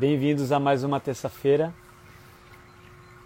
[0.00, 1.74] Bem-vindos a mais uma terça-feira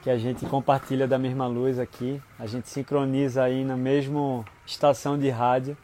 [0.02, 2.20] que a gente compartilha da mesma luz aqui.
[2.36, 5.76] A gente sincroniza aí na mesma estação de rádio.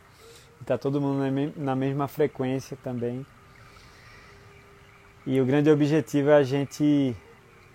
[0.61, 1.22] Está todo mundo
[1.54, 3.24] na mesma frequência também.
[5.24, 7.14] E o grande objetivo é a gente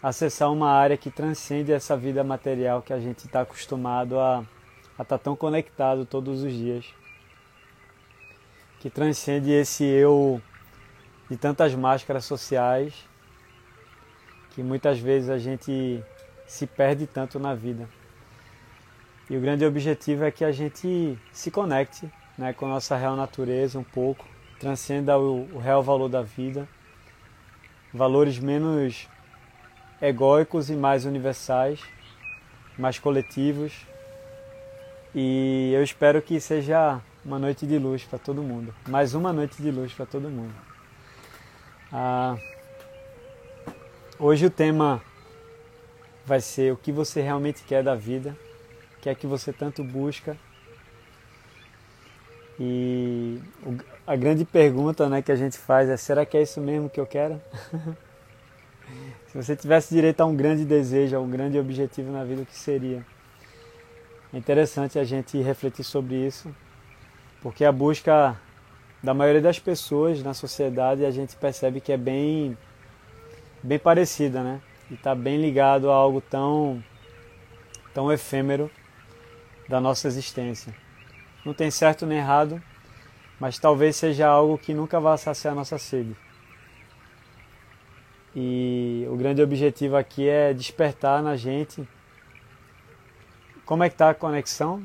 [0.04, 4.44] acessar uma área que transcende essa vida material que a gente está acostumado a
[4.92, 6.86] estar tá tão conectado todos os dias.
[8.82, 10.42] Que transcende esse eu
[11.30, 12.94] de tantas máscaras sociais
[14.52, 16.04] que muitas vezes a gente
[16.48, 17.90] se perde tanto na vida.
[19.30, 23.16] E o grande objetivo é que a gente se conecte né, com a nossa real
[23.16, 24.26] natureza um pouco,
[24.60, 26.68] transcenda o, o real valor da vida,
[27.94, 29.08] valores menos
[30.02, 31.82] egóicos e mais universais,
[32.78, 33.74] mais coletivos.
[35.14, 39.62] E eu espero que seja uma noite de luz para todo mundo, mais uma noite
[39.62, 40.75] de luz para todo mundo.
[41.98, 42.36] Ah,
[44.20, 45.02] hoje o tema
[46.26, 48.36] vai ser o que você realmente quer da vida,
[48.98, 50.36] o que é que você tanto busca.
[52.60, 53.40] E
[54.06, 57.00] a grande pergunta né, que a gente faz é: será que é isso mesmo que
[57.00, 57.42] eu quero?
[59.32, 62.46] Se você tivesse direito a um grande desejo, a um grande objetivo na vida, o
[62.46, 63.06] que seria?
[64.34, 66.54] É interessante a gente refletir sobre isso,
[67.42, 68.38] porque a busca
[69.06, 72.58] da maioria das pessoas na sociedade a gente percebe que é bem,
[73.62, 74.60] bem parecida, né?
[74.90, 76.84] E está bem ligado a algo tão,
[77.94, 78.70] tão efêmero
[79.70, 80.74] da nossa existência.
[81.46, 82.60] Não tem certo nem errado,
[83.40, 86.16] mas talvez seja algo que nunca vá saciar a nossa sede.
[88.36, 91.88] E o grande objetivo aqui é despertar na gente
[93.68, 94.84] como é que está a conexão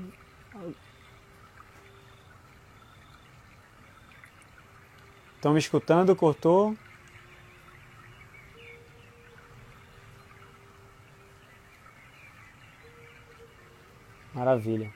[5.40, 6.14] Estão me escutando?
[6.14, 6.76] Cortou?
[14.34, 14.92] Maravilha.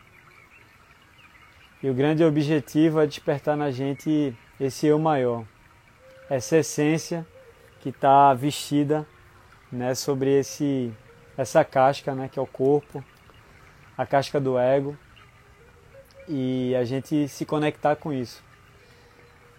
[1.83, 5.47] E o grande objetivo é despertar na gente esse eu maior,
[6.29, 7.27] essa essência
[7.81, 9.07] que está vestida
[9.73, 10.93] né, sobre esse,
[11.39, 13.03] essa casca né, que é o corpo,
[13.97, 14.95] a casca do ego,
[16.29, 18.45] e a gente se conectar com isso.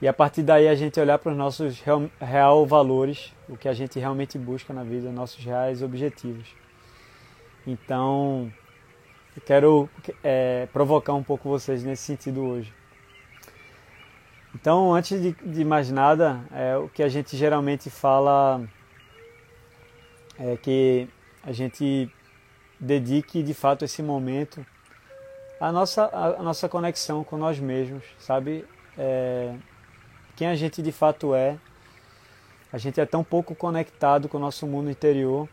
[0.02, 3.68] E a partir daí a gente olhar para os nossos real, real valores, o que
[3.68, 6.48] a gente realmente busca na vida, nossos reais objetivos.
[7.66, 8.52] Então,
[9.36, 9.90] eu quero
[10.24, 12.74] é, provocar um pouco vocês nesse sentido hoje.
[14.54, 18.62] Então, antes de, de mais nada, é, o que a gente geralmente fala
[20.38, 21.08] é que
[21.44, 22.10] a gente
[22.80, 24.66] dedique de fato esse momento
[25.60, 28.66] à nossa, à nossa conexão com nós mesmos, sabe?
[28.98, 29.56] É,
[30.36, 31.58] quem a gente de fato é.
[32.72, 35.48] A gente é tão pouco conectado com o nosso mundo interior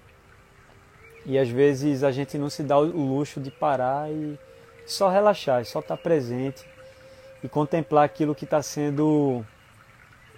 [1.24, 4.36] e às vezes a gente não se dá o luxo de parar e
[4.84, 6.66] só relaxar, só estar presente
[7.42, 9.44] e contemplar aquilo que está sendo,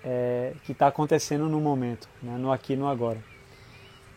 [0.04, 2.36] é, que está acontecendo no momento, né?
[2.36, 3.18] no aqui no agora.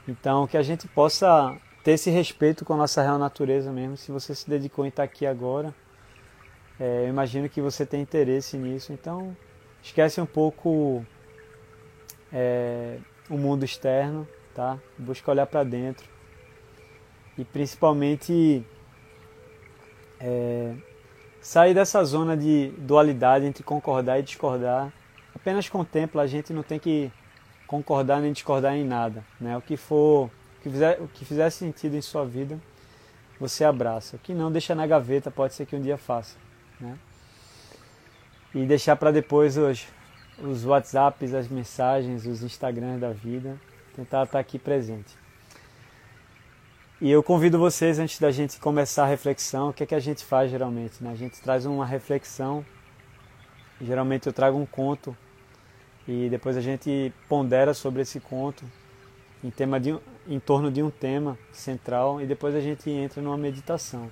[0.05, 3.95] Então que a gente possa ter esse respeito com a nossa real natureza mesmo.
[3.95, 5.73] Se você se dedicou em estar aqui agora,
[6.77, 8.91] é, eu imagino que você tem interesse nisso.
[8.91, 9.35] Então
[9.81, 11.05] Esquece um pouco
[12.31, 12.97] é,
[13.29, 14.77] o mundo externo, tá?
[14.97, 16.07] Busca olhar para dentro
[17.37, 18.65] e principalmente
[20.19, 20.73] é,
[21.41, 24.91] sair dessa zona de dualidade entre concordar e discordar.
[25.35, 27.11] Apenas contempla, a gente não tem que
[27.67, 29.55] concordar nem discordar em nada, né?
[29.55, 32.59] O que for, o que fizer, o que fizer sentido em sua vida,
[33.39, 34.15] você abraça.
[34.15, 36.37] O que não deixa na gaveta, pode ser que um dia faça,
[36.79, 36.97] né?
[38.53, 39.85] E deixar para depois os,
[40.39, 43.59] os WhatsApps, as mensagens, os Instagrams da vida,
[43.95, 45.15] tentar estar aqui presente.
[46.99, 49.99] E eu convido vocês, antes da gente começar a reflexão, o que é que a
[49.99, 51.03] gente faz geralmente?
[51.03, 51.11] Né?
[51.11, 52.65] A gente traz uma reflexão,
[53.79, 55.15] geralmente eu trago um conto
[56.07, 58.65] e depois a gente pondera sobre esse conto
[59.43, 59.95] em, tema de,
[60.27, 64.09] em torno de um tema central e depois a gente entra numa meditação.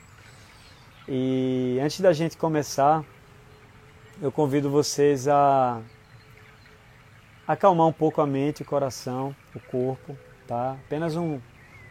[1.07, 3.03] E antes da gente começar,
[4.21, 5.81] eu convido vocês a
[7.45, 10.17] acalmar um pouco a mente, o coração, o corpo,
[10.47, 10.77] tá?
[10.85, 11.39] Apenas um,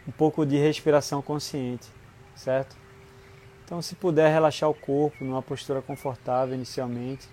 [0.07, 1.87] um pouco de respiração consciente,
[2.35, 2.75] certo?
[3.63, 7.27] Então, se puder relaxar o corpo numa postura confortável inicialmente,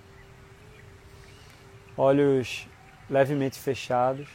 [1.96, 2.68] olhos
[3.08, 4.28] levemente fechados,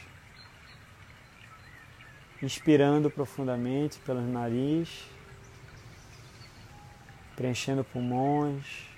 [2.42, 5.08] inspirando profundamente pelo nariz,
[7.36, 8.88] preenchendo pulmões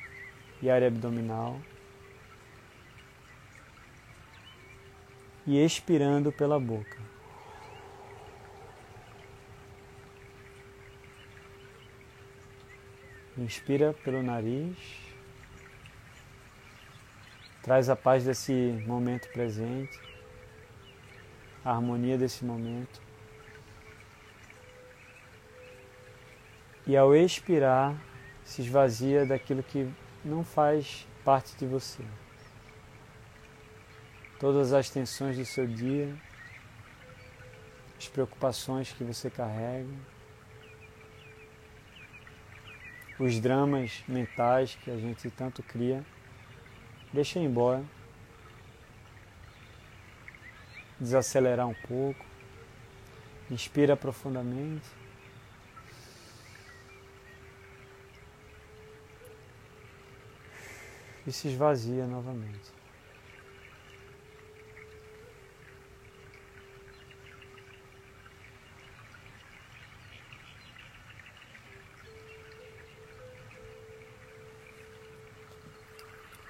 [0.62, 1.60] e área abdominal.
[5.46, 6.96] e expirando pela boca.
[13.36, 14.76] Inspira pelo nariz.
[17.62, 18.52] Traz a paz desse
[18.86, 20.00] momento presente,
[21.64, 23.02] a harmonia desse momento.
[26.86, 27.94] E ao expirar,
[28.44, 29.88] se esvazia daquilo que
[30.24, 32.04] não faz parte de você.
[34.38, 36.16] Todas as tensões do seu dia,
[37.98, 39.88] as preocupações que você carrega,
[43.18, 46.04] os dramas mentais que a gente tanto cria,
[47.12, 47.84] deixa embora.
[50.98, 52.24] Desacelerar um pouco.
[53.50, 54.99] Inspira profundamente.
[61.26, 62.72] E se esvazia novamente.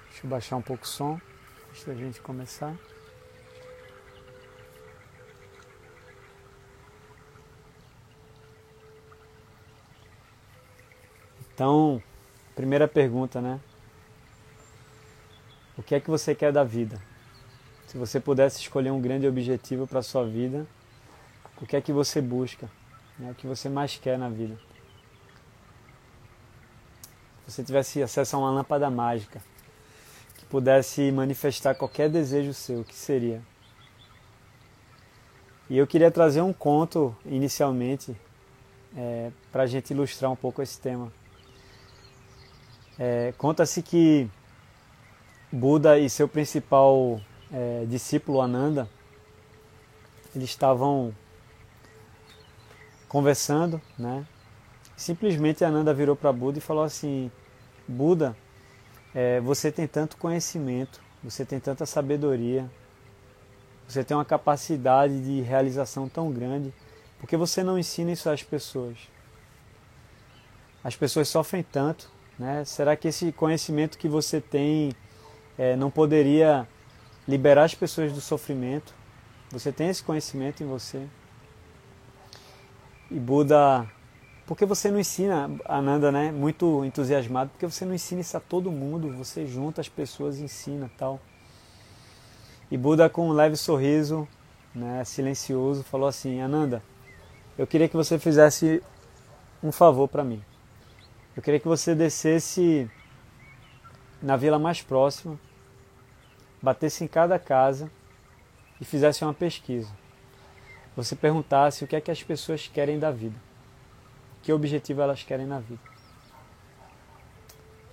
[0.09, 1.19] Deixa eu baixar um pouco o som
[1.69, 2.75] antes da gente começar.
[11.53, 12.01] Então,
[12.55, 13.59] primeira pergunta, né?
[15.81, 17.01] O que é que você quer da vida?
[17.87, 20.67] Se você pudesse escolher um grande objetivo para a sua vida,
[21.59, 22.69] o que é que você busca?
[23.17, 23.31] Né?
[23.31, 24.55] O que você mais quer na vida?
[27.43, 29.41] Se você tivesse acesso a uma lâmpada mágica
[30.37, 33.41] que pudesse manifestar qualquer desejo seu, o que seria?
[35.67, 38.15] E eu queria trazer um conto inicialmente
[38.95, 41.11] é, para a gente ilustrar um pouco esse tema.
[42.99, 44.29] É, Conta-se que
[45.51, 47.19] Buda e seu principal
[47.51, 48.89] é, discípulo Ananda,
[50.33, 51.13] eles estavam
[53.09, 54.25] conversando, né?
[54.95, 57.29] Simplesmente Ananda virou para Buda e falou assim:
[57.85, 58.33] Buda,
[59.13, 62.71] é, você tem tanto conhecimento, você tem tanta sabedoria,
[63.85, 66.73] você tem uma capacidade de realização tão grande,
[67.19, 68.97] por que você não ensina isso às pessoas?
[70.81, 72.09] As pessoas sofrem tanto,
[72.39, 72.63] né?
[72.63, 74.93] Será que esse conhecimento que você tem
[75.61, 76.67] é, não poderia
[77.27, 78.95] liberar as pessoas do sofrimento.
[79.51, 81.05] Você tem esse conhecimento em você.
[83.11, 83.87] E Buda,
[84.47, 86.31] por que você não ensina, Ananda, né?
[86.31, 90.45] Muito entusiasmado, porque você não ensina isso a todo mundo, você junta as pessoas e
[90.45, 91.19] ensina tal.
[92.71, 94.27] E Buda, com um leve sorriso,
[94.73, 96.81] né, silencioso, falou assim: Ananda,
[97.55, 98.81] eu queria que você fizesse
[99.61, 100.43] um favor para mim.
[101.37, 102.89] Eu queria que você descesse
[104.23, 105.37] na vila mais próxima
[106.61, 107.89] batesse em cada casa
[108.79, 109.89] e fizesse uma pesquisa.
[110.95, 113.35] Você perguntasse o que é que as pessoas querem da vida.
[114.43, 115.81] Que objetivo elas querem na vida.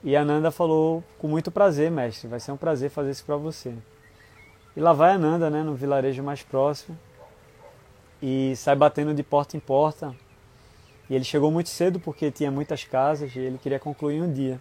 [0.02, 3.74] E Ananda falou com muito prazer, mestre, vai ser um prazer fazer isso para você.
[4.76, 6.96] E lá vai Ananda, né, no vilarejo mais próximo,
[8.22, 10.14] e sai batendo de porta em porta.
[11.10, 14.60] E ele chegou muito cedo porque tinha muitas casas e ele queria concluir um dia.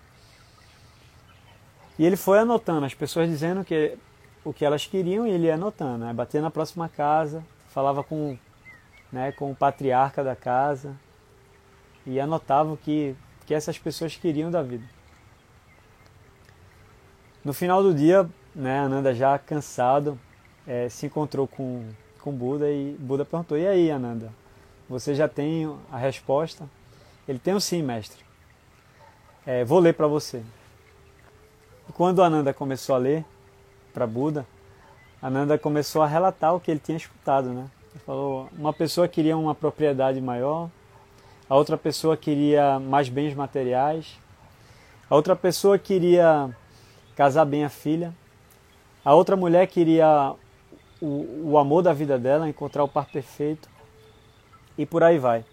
[1.98, 3.98] E ele foi anotando, as pessoas dizendo que
[4.44, 6.06] o que elas queriam e ele ia anotando.
[6.06, 6.14] Né?
[6.14, 8.38] Batia na próxima casa, falava com,
[9.12, 10.96] né, com o patriarca da casa
[12.06, 14.86] e anotava o que, que essas pessoas queriam da vida.
[17.44, 20.20] No final do dia, né, Ananda já cansado,
[20.66, 21.88] é, se encontrou com,
[22.22, 24.34] com Buda e Buda perguntou: E aí, Ananda,
[24.90, 26.70] você já tem a resposta?
[27.28, 28.24] Ele tem o sim, mestre.
[29.46, 30.42] É, vou ler para você.
[31.90, 33.26] E quando Ananda começou a ler
[33.94, 34.46] para Buda,
[35.22, 37.70] Ananda começou a relatar o que ele tinha escutado, né?
[37.92, 40.70] Ele falou, uma pessoa queria uma propriedade maior,
[41.50, 44.20] a outra pessoa queria mais bens materiais,
[45.10, 46.50] a outra pessoa queria
[47.16, 48.14] casar bem a filha,
[49.04, 50.36] a outra mulher queria
[51.02, 53.70] o, o amor da vida dela, encontrar o par perfeito,
[54.78, 55.44] e por aí vai.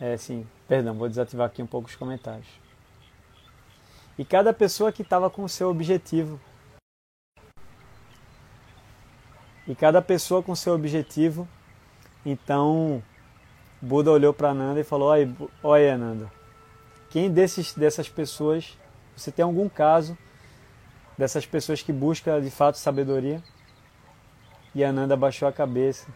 [0.00, 2.61] É, sim, perdão, vou desativar aqui um pouco os comentários.
[4.22, 6.38] E cada pessoa que estava com o seu objetivo.
[9.66, 11.48] E cada pessoa com seu objetivo.
[12.24, 13.02] Então,
[13.80, 15.08] Buda olhou para Ananda e falou:
[15.60, 16.30] Olha, Ananda,
[17.10, 18.78] quem desses, dessas pessoas,
[19.16, 20.16] você tem algum caso
[21.18, 23.42] dessas pessoas que buscam de fato sabedoria?
[24.72, 26.06] E Ananda baixou a cabeça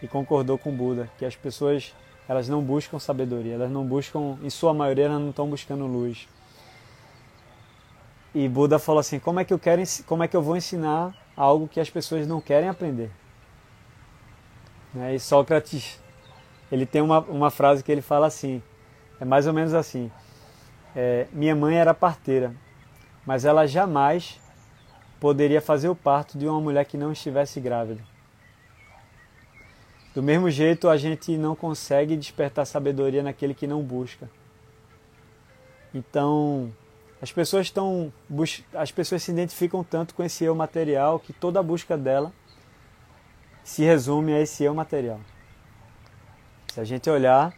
[0.00, 1.94] e concordou com Buda que as pessoas
[2.26, 6.26] elas não buscam sabedoria, elas não buscam, em sua maioria, elas não estão buscando luz.
[8.38, 11.14] E Buda falou assim: como é que eu quero, como é que eu vou ensinar
[11.34, 13.10] algo que as pessoas não querem aprender.
[14.92, 15.14] Né?
[15.14, 15.98] E Sócrates,
[16.70, 18.62] ele tem uma, uma frase que ele fala assim,
[19.18, 20.12] é mais ou menos assim,
[20.94, 22.54] é, minha mãe era parteira,
[23.24, 24.38] mas ela jamais
[25.18, 28.02] poderia fazer o parto de uma mulher que não estivesse grávida.
[30.14, 34.28] Do mesmo jeito, a gente não consegue despertar sabedoria naquele que não busca.
[35.94, 36.70] Então,
[37.26, 38.12] as pessoas estão
[38.72, 42.32] as pessoas se identificam tanto com esse eu material que toda a busca dela
[43.64, 45.18] se resume a esse eu material.
[46.72, 47.52] Se a gente olhar,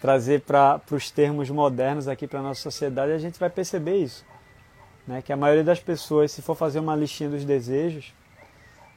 [0.00, 4.24] trazer para os termos modernos aqui para a nossa sociedade, a gente vai perceber isso.
[5.08, 5.22] Né?
[5.22, 8.14] Que a maioria das pessoas, se for fazer uma listinha dos desejos,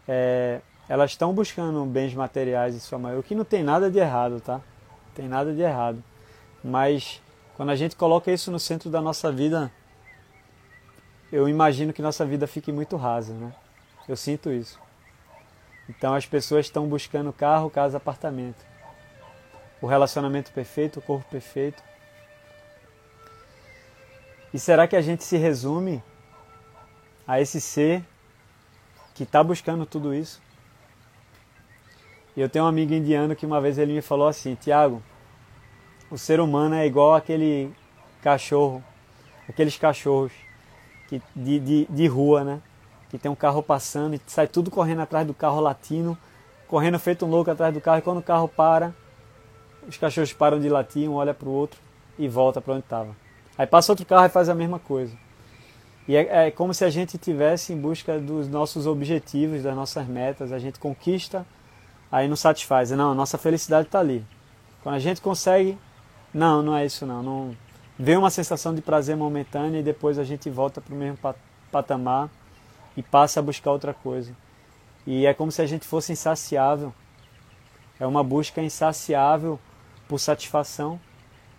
[0.08, 3.98] é, elas estão buscando bens materiais em sua maioria, o que não tem nada de
[3.98, 4.58] errado, tá?
[4.58, 6.04] Não tem nada de errado.
[6.64, 7.20] Mas
[7.62, 9.72] quando a gente coloca isso no centro da nossa vida,
[11.32, 13.54] eu imagino que nossa vida fique muito rasa, né?
[14.10, 14.80] Eu sinto isso.
[15.88, 18.66] Então as pessoas estão buscando carro, casa, apartamento.
[19.80, 21.84] O relacionamento perfeito, o corpo perfeito.
[24.52, 26.04] E será que a gente se resume
[27.28, 28.04] a esse ser
[29.14, 30.42] que está buscando tudo isso?
[32.36, 35.04] Eu tenho um amigo indiano que uma vez ele me falou assim, Tiago,
[36.12, 37.74] o ser humano é igual aquele
[38.22, 38.84] cachorro,
[39.48, 40.34] aqueles cachorros
[41.08, 42.62] que, de, de, de rua, né?
[43.10, 46.18] Que tem um carro passando e sai tudo correndo atrás do carro latino,
[46.68, 48.94] correndo feito um louco atrás do carro, e quando o carro para,
[49.88, 51.80] os cachorros param de latir, um olha para o outro
[52.20, 53.16] e volta para onde estava.
[53.58, 55.16] Aí passa outro carro e faz a mesma coisa.
[56.08, 60.06] E é, é, como se a gente tivesse em busca dos nossos objetivos, das nossas
[60.08, 61.46] metas, a gente conquista,
[62.12, 62.92] aí não satisfaz.
[62.92, 64.26] Não, a nossa felicidade está ali.
[64.84, 65.78] Quando a gente consegue
[66.34, 67.22] não, não é isso não.
[67.22, 67.58] não...
[68.00, 71.18] Vem uma sensação de prazer momentânea e depois a gente volta para o mesmo
[71.72, 72.30] patamar
[72.96, 74.36] e passa a buscar outra coisa.
[75.06, 76.94] E é como se a gente fosse insaciável.
[78.00, 79.60] É uma busca insaciável
[80.08, 81.00] por satisfação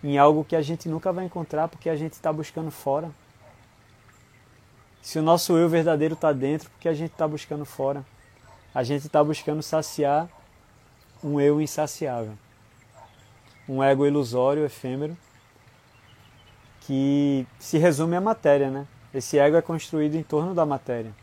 [0.03, 3.09] em algo que a gente nunca vai encontrar porque a gente está buscando fora.
[5.01, 8.03] Se o nosso eu verdadeiro está dentro, porque a gente está buscando fora.
[8.73, 10.27] A gente está buscando saciar
[11.23, 12.37] um eu insaciável
[13.67, 15.17] um ego ilusório, efêmero,
[16.81, 18.87] que se resume à matéria, né?
[19.13, 21.13] Esse ego é construído em torno da matéria.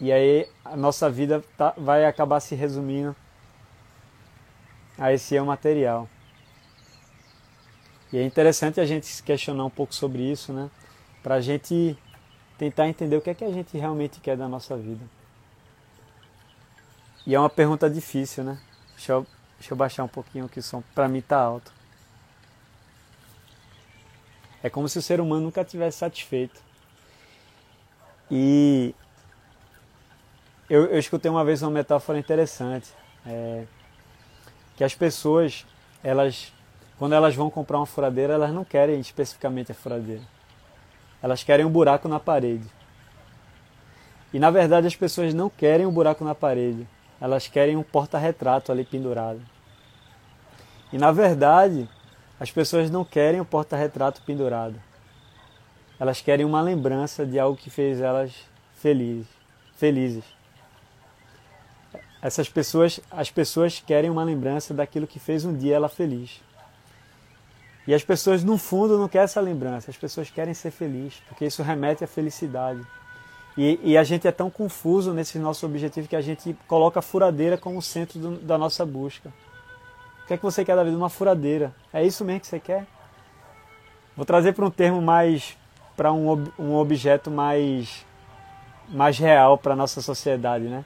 [0.00, 3.16] E aí a nossa vida tá, vai acabar se resumindo
[4.98, 6.08] a esse eu material.
[8.12, 10.70] E é interessante a gente se questionar um pouco sobre isso, né?
[11.22, 11.96] Para a gente
[12.56, 15.04] tentar entender o que é que a gente realmente quer da nossa vida.
[17.26, 18.58] E é uma pergunta difícil, né?
[18.96, 19.26] Deixa eu
[19.58, 21.72] Deixa eu baixar um pouquinho aqui o som, para mim tá alto.
[24.62, 26.60] É como se o ser humano nunca tivesse satisfeito.
[28.30, 28.94] E
[30.70, 32.92] eu, eu escutei uma vez uma metáfora interessante,
[33.26, 33.64] é,
[34.76, 35.66] que as pessoas,
[36.04, 36.52] elas,
[36.98, 40.22] quando elas vão comprar uma furadeira, elas não querem especificamente a furadeira.
[41.20, 42.68] Elas querem um buraco na parede.
[44.32, 46.86] E na verdade as pessoas não querem um buraco na parede
[47.20, 49.40] elas querem um porta-retrato ali pendurado.
[50.92, 51.88] E na verdade,
[52.38, 54.80] as pessoas não querem um porta-retrato pendurado.
[55.98, 58.32] Elas querem uma lembrança de algo que fez elas
[58.76, 59.26] felizes.
[59.76, 60.24] felizes.
[62.22, 66.40] Essas pessoas, as pessoas querem uma lembrança daquilo que fez um dia ela feliz.
[67.86, 71.46] E as pessoas no fundo não querem essa lembrança, as pessoas querem ser felizes, porque
[71.46, 72.84] isso remete à felicidade.
[73.60, 77.02] E, e, a gente é tão confuso nesse nosso objetivo que a gente coloca a
[77.02, 79.30] furadeira como centro do, da nossa busca.
[80.22, 80.96] O que é que você quer da vida?
[80.96, 81.74] Uma furadeira.
[81.92, 82.86] É isso mesmo que você quer?
[84.16, 85.58] Vou trazer para um termo mais.
[85.96, 88.06] para um, um objeto mais.
[88.88, 90.84] mais real para a nossa sociedade, né?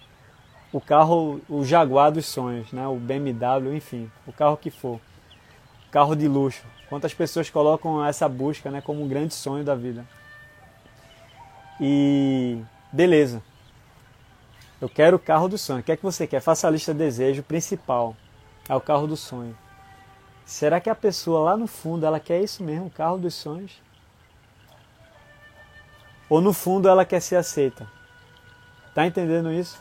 [0.72, 2.88] O carro, o Jaguar dos sonhos, né?
[2.88, 4.98] O BMW, enfim, o carro que for.
[5.90, 6.64] Carro de luxo.
[6.88, 10.06] Quantas pessoas colocam essa busca né, como um grande sonho da vida?
[11.84, 12.62] E
[12.92, 13.42] beleza.
[14.80, 15.80] Eu quero o carro do sonho.
[15.80, 16.38] O que é que você quer?
[16.38, 18.16] Faça a lista de desejo principal.
[18.68, 19.58] É o carro do sonho.
[20.46, 23.82] Será que a pessoa lá no fundo ela quer isso mesmo, o carro dos sonhos?
[26.28, 27.84] Ou no fundo ela quer ser aceita?
[28.94, 29.76] Tá entendendo isso?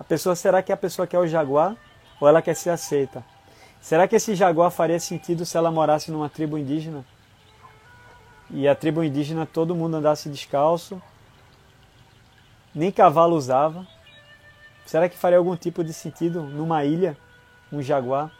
[0.00, 1.76] A pessoa será que a pessoa quer o jaguar
[2.20, 3.24] ou ela quer ser aceita?
[3.80, 7.04] Será que esse jaguar faria sentido se ela morasse numa tribo indígena?
[8.50, 11.00] E a tribo indígena todo mundo andasse descalço,
[12.74, 13.86] nem cavalo usava.
[14.86, 17.16] Será que faria algum tipo de sentido numa ilha,
[17.72, 18.30] um jaguar?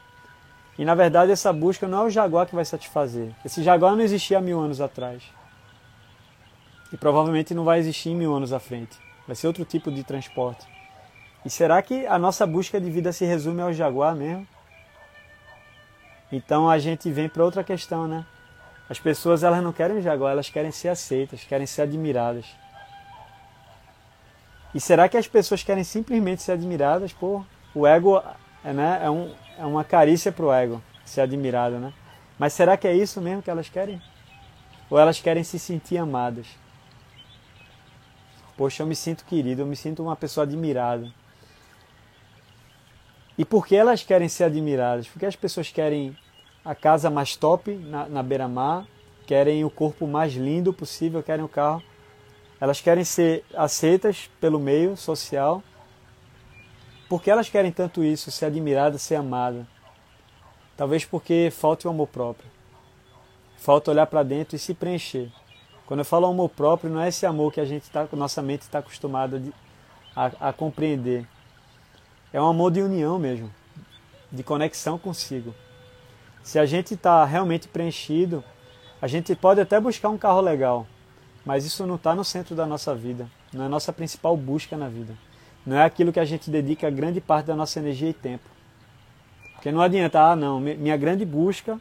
[0.78, 3.32] E na verdade essa busca não é o jaguar que vai satisfazer.
[3.44, 5.22] Esse jaguar não existia há mil anos atrás.
[6.92, 8.98] E provavelmente não vai existir em mil anos à frente.
[9.26, 10.66] Vai ser outro tipo de transporte.
[11.44, 14.46] E será que a nossa busca de vida se resume ao jaguar mesmo?
[16.30, 18.24] Então a gente vem para outra questão, né?
[18.88, 22.46] As pessoas elas não querem jaguar, elas querem ser aceitas, querem ser admiradas.
[24.74, 27.12] E será que as pessoas querem simplesmente ser admiradas?
[27.12, 28.22] Pô, o ego
[28.64, 31.92] é, né, é, um, é uma carícia para o ego ser admirado, né?
[32.38, 34.00] Mas será que é isso mesmo que elas querem?
[34.88, 36.46] Ou elas querem se sentir amadas?
[38.56, 41.12] Poxa, eu me sinto querido, eu me sinto uma pessoa admirada.
[43.36, 45.08] E por que elas querem ser admiradas?
[45.08, 46.16] Porque as pessoas querem
[46.64, 48.86] a casa mais top na, na beira-mar,
[49.26, 51.82] querem o corpo mais lindo possível, querem o carro.
[52.62, 55.60] Elas querem ser aceitas pelo meio social.
[57.08, 59.66] Por que elas querem tanto isso, ser admirada, ser amada?
[60.76, 62.48] Talvez porque falta o amor próprio.
[63.56, 65.28] Falta olhar para dentro e se preencher.
[65.86, 68.60] Quando eu falo amor próprio, não é esse amor que a gente tá, nossa mente
[68.60, 69.42] está acostumada
[70.14, 71.26] a, a compreender.
[72.32, 73.52] É um amor de união mesmo,
[74.30, 75.52] de conexão consigo.
[76.44, 78.44] Se a gente está realmente preenchido,
[79.00, 80.86] a gente pode até buscar um carro legal,
[81.44, 84.76] mas isso não está no centro da nossa vida, não é a nossa principal busca
[84.76, 85.14] na vida.
[85.64, 88.48] Não é aquilo que a gente dedica grande parte da nossa energia e tempo.
[89.54, 91.80] Porque não adianta, ah, não, minha grande busca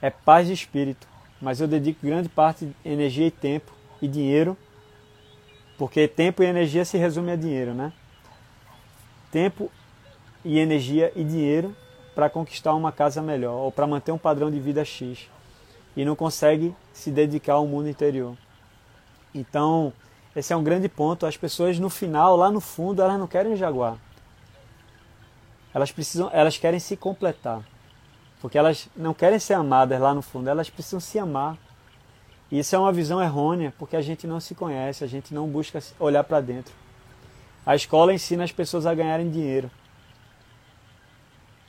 [0.00, 1.06] é paz de espírito,
[1.40, 4.56] mas eu dedico grande parte de energia e tempo e dinheiro,
[5.76, 7.92] porque tempo e energia se resume a dinheiro, né?
[9.30, 9.70] Tempo
[10.44, 11.76] e energia e dinheiro
[12.14, 15.28] para conquistar uma casa melhor ou para manter um padrão de vida X
[15.96, 18.36] e não consegue se dedicar ao mundo interior.
[19.34, 19.92] Então,
[20.34, 21.26] esse é um grande ponto.
[21.26, 23.96] As pessoas no final, lá no fundo, elas não querem jaguar.
[25.74, 27.62] Elas precisam, elas querem se completar.
[28.40, 31.56] Porque elas não querem ser amadas lá no fundo, elas precisam se amar.
[32.50, 35.48] E isso é uma visão errônea, porque a gente não se conhece, a gente não
[35.48, 36.74] busca olhar para dentro.
[37.64, 39.70] A escola ensina as pessoas a ganharem dinheiro.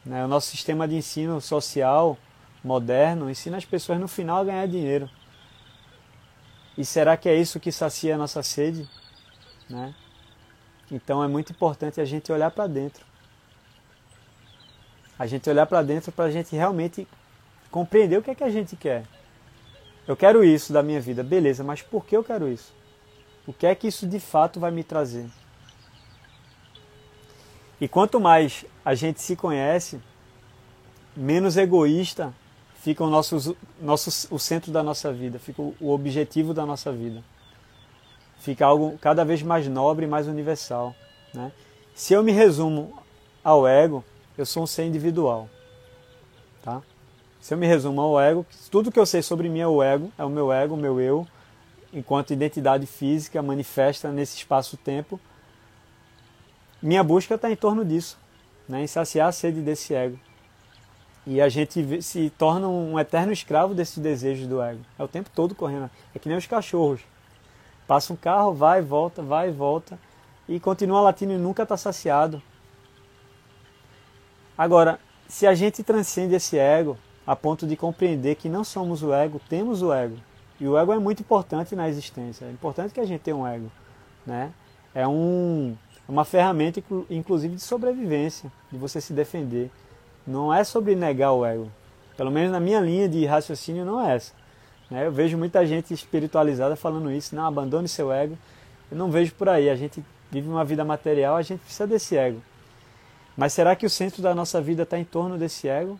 [0.04, 0.26] Né?
[0.26, 2.18] O nosso sistema de ensino social
[2.64, 5.10] moderno ensina as pessoas no final a ganhar dinheiro.
[6.78, 8.90] E será que é isso que sacia a nossa sede?
[9.70, 9.94] Né?
[10.92, 13.06] Então é muito importante a gente olhar para dentro
[15.18, 17.08] a gente olhar para dentro para a gente realmente
[17.70, 19.04] compreender o que é que a gente quer.
[20.08, 22.74] Eu quero isso da minha vida, beleza, mas por que eu quero isso?
[23.48, 25.30] O que é que isso de fato vai me trazer?
[27.80, 30.00] E quanto mais a gente se conhece,
[31.16, 32.34] menos egoísta
[32.84, 37.24] fica o nosso, nosso, o centro da nossa vida, fica o objetivo da nossa vida.
[38.40, 40.94] Fica algo cada vez mais nobre mais universal.
[41.34, 41.50] Né?
[41.96, 42.94] Se eu me resumo
[43.42, 44.04] ao ego,
[44.38, 45.48] eu sou um ser individual.
[46.62, 46.82] Tá?
[47.40, 50.12] Se eu me resumo ao ego, tudo que eu sei sobre mim é o ego,
[50.18, 51.26] é o meu ego, o meu eu,
[51.94, 55.18] enquanto identidade física manifesta nesse espaço-tempo.
[56.82, 58.20] Minha busca está em torno disso,
[58.68, 58.84] né?
[58.84, 60.20] em saciar a sede desse ego.
[61.26, 64.82] E a gente se torna um eterno escravo desses desejos do ego.
[65.00, 65.90] É o tempo todo correndo.
[66.14, 67.02] É que nem os cachorros.
[67.88, 69.98] Passa um carro, vai, volta, vai, volta.
[70.48, 72.42] E continua latindo e nunca está saciado.
[74.58, 79.14] Agora, se a gente transcende esse ego a ponto de compreender que não somos o
[79.14, 80.18] ego, temos o ego.
[80.60, 82.46] E o ego é muito importante na existência.
[82.46, 83.72] É importante que a gente tenha um ego.
[84.26, 84.52] Né?
[84.94, 85.76] É um,
[86.08, 89.72] uma ferramenta, inclusive, de sobrevivência, de você se defender.
[90.26, 91.72] Não é sobre negar o ego.
[92.16, 94.34] Pelo menos na minha linha de raciocínio não é essa.
[94.90, 95.06] Né?
[95.06, 98.38] Eu vejo muita gente espiritualizada falando isso, não abandone seu ego.
[98.92, 99.70] Eu não vejo por aí.
[99.70, 102.42] A gente vive uma vida material, a gente precisa desse ego.
[103.36, 106.00] Mas será que o centro da nossa vida está em torno desse ego?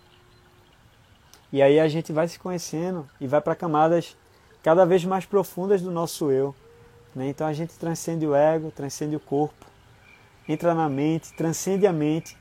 [1.52, 4.16] E aí a gente vai se conhecendo e vai para camadas
[4.64, 6.56] cada vez mais profundas do nosso eu.
[7.16, 7.28] Né?
[7.30, 9.66] Então a gente transcende o ego, transcende o corpo,
[10.48, 12.38] entra na mente, transcende a mente.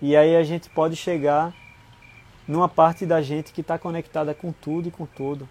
[0.00, 1.52] E aí a gente pode chegar
[2.46, 5.48] numa parte da gente que está conectada com tudo e com tudo.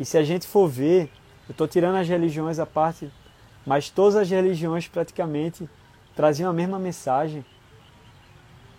[0.00, 1.10] E se a gente for ver,
[1.46, 3.12] eu estou tirando as religiões à parte,
[3.66, 5.68] mas todas as religiões praticamente
[6.16, 7.44] traziam a mesma mensagem.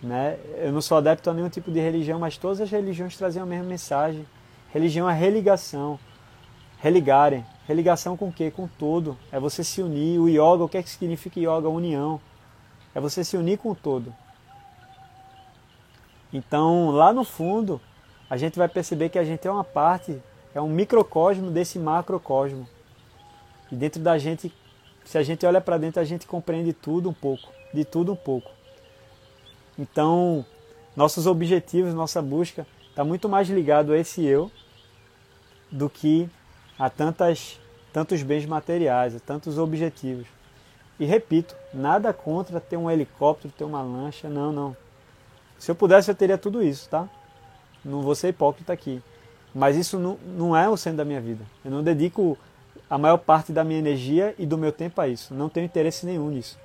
[0.02, 0.36] Né?
[0.58, 3.46] Eu não sou adepto a nenhum tipo de religião, mas todas as religiões traziam a
[3.46, 4.26] mesma mensagem.
[4.72, 5.98] Religião é religação.
[6.78, 7.46] Religarem.
[7.66, 8.50] Religação com o quê?
[8.50, 9.16] Com todo.
[9.32, 10.20] É você se unir.
[10.20, 11.68] O yoga, o que, é que significa yoga?
[11.68, 12.20] União.
[12.94, 14.12] É você se unir com o todo.
[16.36, 17.80] Então, lá no fundo,
[18.28, 20.20] a gente vai perceber que a gente é uma parte,
[20.54, 22.68] é um microcosmo desse macrocosmo.
[23.72, 24.52] E dentro da gente
[25.06, 28.16] se a gente olha para dentro, a gente compreende tudo um pouco, de tudo um
[28.16, 28.50] pouco.
[29.78, 30.44] Então,
[30.96, 34.50] nossos objetivos, nossa busca está muito mais ligado a esse eu
[35.70, 36.28] do que
[36.76, 37.60] a tantas,
[37.92, 40.26] tantos bens materiais, a tantos objetivos.
[40.98, 44.76] E repito, nada contra ter um helicóptero, ter uma lancha, não, não.
[45.58, 47.08] Se eu pudesse, eu teria tudo isso, tá?
[47.84, 49.02] Não vou ser hipócrita aqui.
[49.54, 51.44] Mas isso não, não é o centro da minha vida.
[51.64, 52.36] Eu não dedico
[52.90, 55.32] a maior parte da minha energia e do meu tempo a isso.
[55.34, 56.58] Não tenho interesse nenhum nisso.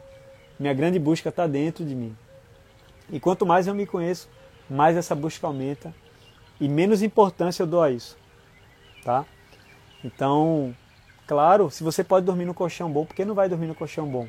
[0.60, 2.16] Minha grande busca está dentro de mim.
[3.10, 4.30] E quanto mais eu me conheço,
[4.70, 5.94] mais essa busca aumenta
[6.60, 8.16] e menos importância eu dou a isso,
[9.04, 9.26] tá?
[10.04, 10.76] Então,
[11.28, 14.08] claro, se você pode dormir no colchão bom, por que não vai dormir no colchão
[14.08, 14.28] bom?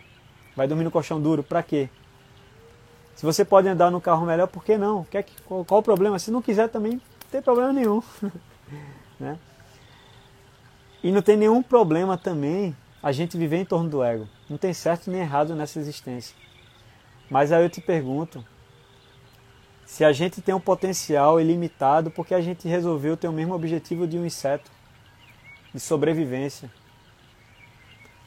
[0.56, 1.90] Vai dormir no colchão duro, para quê?
[3.14, 5.04] Se você pode andar no carro melhor, por que não?
[5.04, 6.18] Quer que, qual, qual o problema?
[6.18, 8.02] Se não quiser também, não tem problema nenhum.
[9.20, 9.38] né?
[11.02, 14.28] E não tem nenhum problema também a gente viver em torno do ego.
[14.48, 16.36] Não tem certo nem errado nessa existência.
[17.28, 18.44] Mas aí eu te pergunto,
[19.84, 24.06] se a gente tem um potencial ilimitado, porque a gente resolveu ter o mesmo objetivo
[24.06, 24.70] de um inseto,
[25.72, 26.70] de sobrevivência.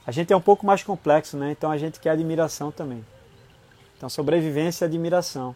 [0.06, 1.52] A gente é um pouco mais complexo, né?
[1.52, 3.06] Então a gente quer admiração também.
[3.98, 5.56] Então sobrevivência e admiração.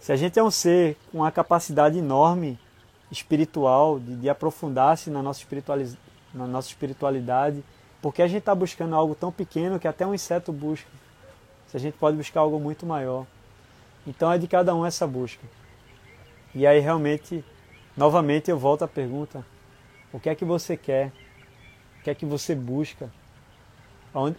[0.00, 2.58] Se a gente é um ser com uma capacidade enorme
[3.10, 5.46] espiritual, de, de aprofundar-se na, nossa
[6.34, 7.64] na nossa espiritualidade,
[8.22, 10.90] a gente está buscando algo tão pequeno que até um inseto busca?
[11.68, 13.26] Se a gente pode buscar algo muito maior.
[14.06, 15.42] Então é de cada um essa busca.
[16.54, 17.42] E aí realmente,
[17.96, 19.44] novamente eu volto à pergunta:
[20.12, 21.12] o que é que você quer?
[21.98, 23.10] O que é que você busca?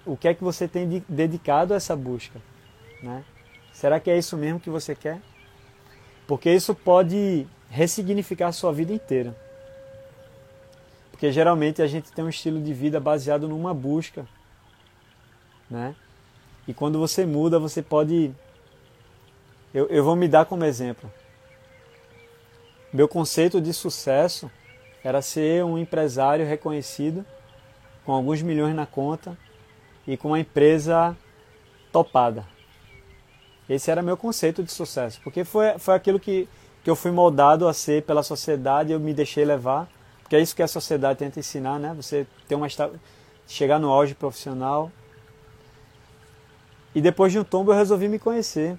[0.05, 2.41] O que é que você tem dedicado a essa busca?
[3.03, 3.25] Né?
[3.73, 5.19] Será que é isso mesmo que você quer?
[6.25, 9.35] Porque isso pode ressignificar a sua vida inteira.
[11.11, 14.25] Porque geralmente a gente tem um estilo de vida baseado numa busca.
[15.69, 15.93] Né?
[16.65, 18.33] E quando você muda, você pode
[19.73, 21.11] eu, eu vou me dar como exemplo.
[22.93, 24.49] Meu conceito de sucesso
[25.03, 27.25] era ser um empresário reconhecido,
[28.05, 29.37] com alguns milhões na conta
[30.07, 31.15] e com uma empresa
[31.91, 32.45] topada.
[33.67, 36.47] Esse era meu conceito de sucesso, porque foi, foi aquilo que,
[36.83, 39.89] que eu fui moldado a ser pela sociedade, eu me deixei levar,
[40.21, 41.93] porque é isso que a sociedade tenta ensinar, né?
[41.95, 42.67] Você ter uma
[43.47, 44.91] chegar no auge profissional.
[46.93, 48.77] E depois de um tombo eu resolvi me conhecer.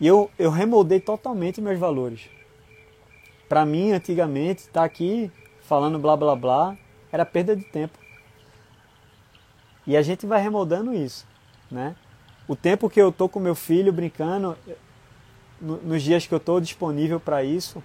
[0.00, 2.28] E eu, eu remoldei totalmente meus valores.
[3.48, 5.30] Para mim, antigamente, estar tá aqui
[5.62, 6.76] falando blá blá blá
[7.10, 7.98] era perda de tempo.
[9.88, 11.26] E a gente vai remoldando isso,
[11.70, 11.96] né?
[12.46, 14.54] O tempo que eu tô com meu filho brincando,
[15.58, 17.82] nos dias que eu estou disponível para isso,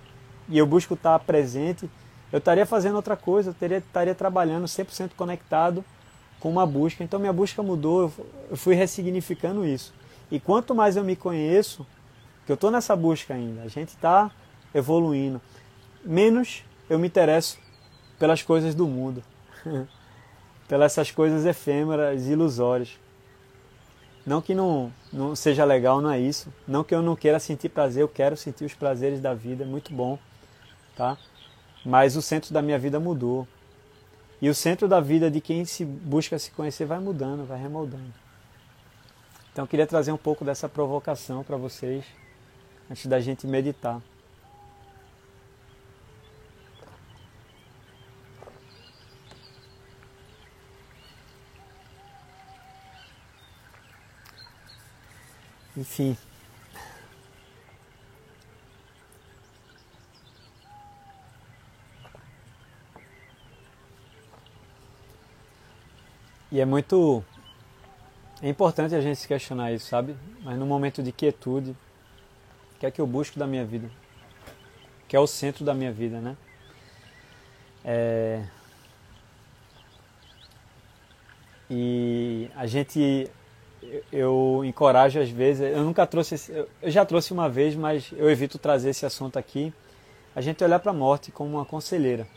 [0.49, 1.89] e eu busco estar tá presente,
[2.29, 5.83] eu estaria fazendo outra coisa, eu teria, estaria trabalhando 100% conectado
[6.41, 7.05] com uma busca.
[7.05, 8.11] Então minha busca mudou,
[8.49, 9.93] eu fui ressignificando isso.
[10.29, 11.87] E quanto mais eu me conheço,
[12.45, 14.29] que eu estou nessa busca ainda, a gente está
[14.75, 15.41] evoluindo.
[16.03, 17.57] Menos eu me interesso
[18.19, 19.23] pelas coisas do mundo,
[20.73, 22.97] pelas essas coisas efêmeras, ilusórias.
[24.25, 26.51] Não que não, não seja legal, não é isso.
[26.67, 29.67] Não que eu não queira sentir prazer, eu quero sentir os prazeres da vida, é
[29.67, 30.17] muito bom,
[30.95, 31.15] tá?
[31.85, 33.47] Mas o centro da minha vida mudou.
[34.41, 38.11] E o centro da vida de quem se busca se conhecer vai mudando, vai remoldando.
[39.51, 42.03] Então eu queria trazer um pouco dessa provocação para vocês
[42.89, 44.01] antes da gente meditar.
[55.75, 56.17] Enfim.
[66.51, 67.23] E é muito.
[68.41, 70.15] É importante a gente se questionar isso, sabe?
[70.43, 71.75] Mas no momento de quietude,
[72.83, 73.89] que é que eu busco da minha vida,
[75.07, 76.35] que é o centro da minha vida, né?
[77.83, 78.45] É...
[81.69, 83.31] E a gente,
[84.11, 88.57] eu encorajo às vezes, eu nunca trouxe, eu já trouxe uma vez, mas eu evito
[88.57, 89.73] trazer esse assunto aqui,
[90.35, 92.27] a gente olhar para a morte como uma conselheira,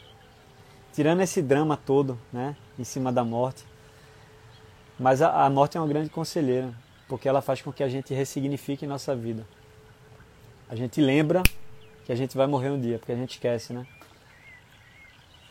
[0.92, 3.64] tirando esse drama todo, né, em cima da morte.
[4.98, 6.72] Mas a, a morte é uma grande conselheira,
[7.09, 9.46] porque ela faz com que a gente ressignifique nossa vida
[10.68, 11.42] a gente lembra
[12.04, 13.87] que a gente vai morrer um dia, porque a gente esquece, né?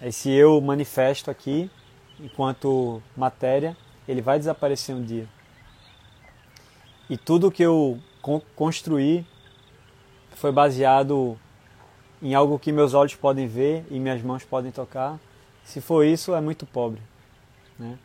[0.01, 1.71] Esse eu manifesto aqui,
[2.19, 3.77] enquanto matéria,
[4.08, 5.27] ele vai desaparecer um dia.
[7.09, 7.99] E tudo que eu
[8.55, 9.25] construí
[10.31, 11.37] foi baseado
[12.21, 15.19] em algo que meus olhos podem ver e minhas mãos podem tocar.
[15.63, 17.01] Se for isso, é muito pobre.
[17.77, 17.99] Né?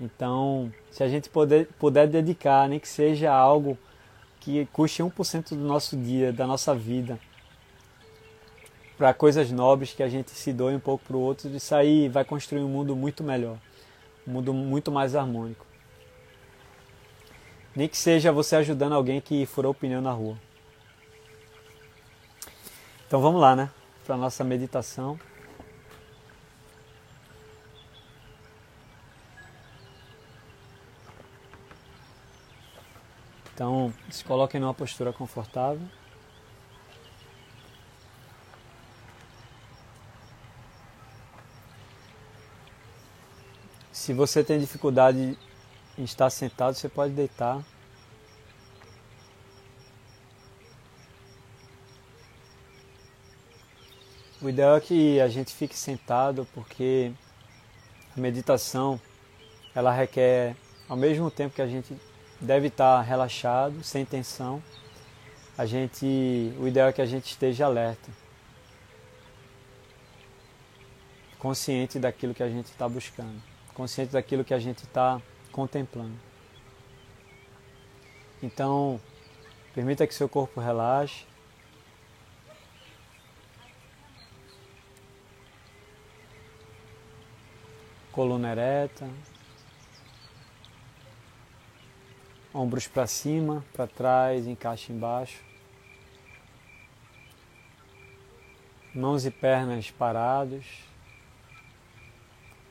[0.00, 3.76] Então, se a gente puder, puder dedicar, nem que seja algo
[4.38, 7.18] que custe 1% do nosso dia, da nossa vida,
[8.96, 12.08] para coisas nobres que a gente se doe um pouco para o outro, e sair
[12.08, 13.58] vai construir um mundo muito melhor,
[14.26, 15.66] um mundo muito mais harmônico.
[17.80, 20.36] Nem que seja você ajudando alguém que furou o pneu na rua.
[23.06, 23.70] Então vamos lá, né?
[24.04, 25.18] Para nossa meditação.
[33.54, 35.88] Então, se coloquem numa postura confortável.
[43.90, 45.38] Se você tem dificuldade
[45.98, 47.62] estar sentado, você pode deitar.
[54.42, 57.12] O ideal é que a gente fique sentado porque
[58.16, 58.98] a meditação
[59.74, 60.56] ela requer
[60.88, 61.94] ao mesmo tempo que a gente
[62.40, 64.62] deve estar relaxado, sem tensão.
[65.58, 66.06] A gente,
[66.58, 68.10] o ideal é que a gente esteja alerta,
[71.38, 73.42] consciente daquilo que a gente está buscando,
[73.74, 75.20] consciente daquilo que a gente está
[75.52, 76.18] contemplando.
[78.42, 79.00] Então,
[79.74, 81.24] permita que seu corpo relaxe.
[88.10, 89.08] Coluna ereta,
[92.52, 95.42] ombros para cima, para trás, encaixe embaixo.
[98.92, 100.66] Mãos e pernas parados.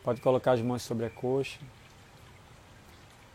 [0.03, 1.59] Pode colocar as mãos sobre a coxa.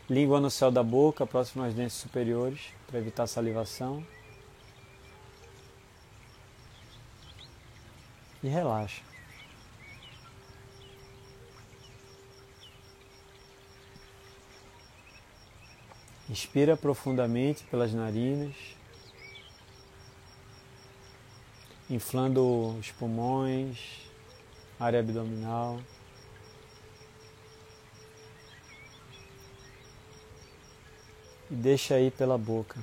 [0.07, 4.05] Língua no céu da boca, próximo aos dentes superiores, para evitar salivação.
[8.43, 9.01] E relaxa.
[16.29, 18.53] Inspira profundamente pelas narinas,
[21.89, 23.79] inflando os pulmões,
[24.79, 25.79] área abdominal.
[31.55, 32.77] E deixa ir pela boca.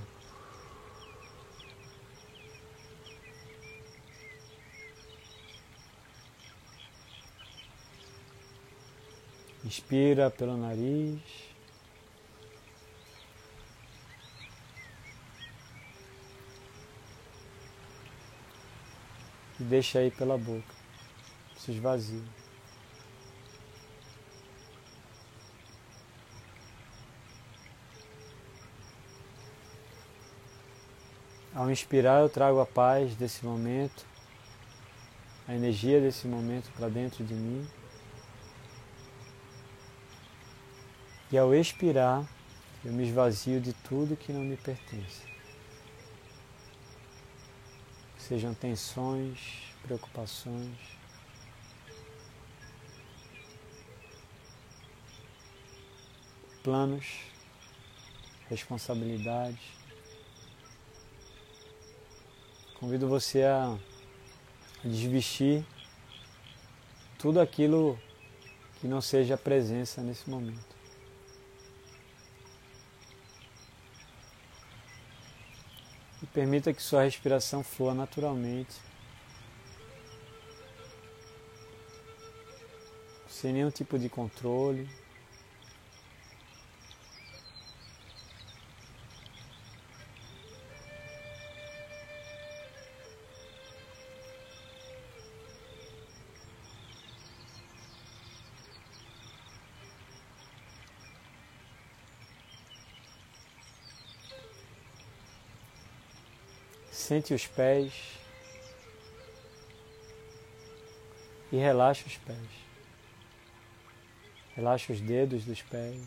[9.63, 11.21] Inspira pelo nariz.
[19.61, 20.75] e deixa aí pela boca.
[21.59, 22.42] Se esvazia.
[31.63, 34.05] Ao inspirar, eu trago a paz desse momento,
[35.47, 37.65] a energia desse momento para dentro de mim.
[41.31, 42.29] E ao expirar,
[42.85, 45.33] eu me esvazio de tudo que não me pertence
[48.33, 50.79] sejam tensões, preocupações.
[56.63, 57.07] Planos,
[58.49, 59.82] responsabilidades.
[62.83, 63.79] Convido você a
[64.85, 65.65] desvestir
[67.17, 67.97] tudo aquilo
[68.81, 70.75] que não seja presença nesse momento.
[76.35, 78.75] Permita que sua respiração flua naturalmente,
[83.29, 84.91] sem nenhum tipo de controle.
[107.03, 107.93] Sente os pés
[111.51, 112.49] e relaxa os pés.
[114.55, 115.99] Relaxa os dedos dos pés,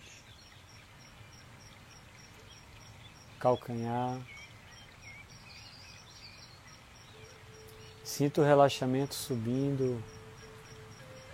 [3.41, 4.25] calcanhar.
[8.01, 10.01] Sinta o relaxamento subindo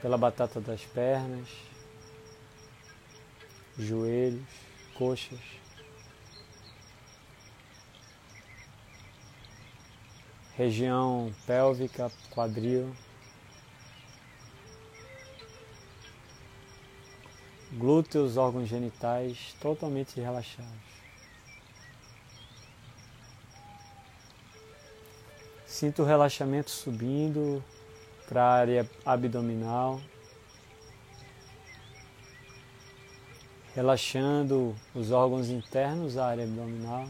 [0.02, 1.47] pela batata das pernas,
[3.78, 4.50] joelhos,
[4.95, 5.39] coxas.
[10.62, 12.95] Região pélvica, quadril,
[17.71, 20.91] glúteos, órgãos genitais totalmente relaxados.
[25.65, 27.63] Sinto o relaxamento subindo
[28.30, 30.00] para a área abdominal,
[33.74, 37.08] relaxando os órgãos internos da área abdominal.